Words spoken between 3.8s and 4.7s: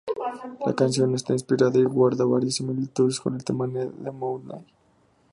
de Mudhoney.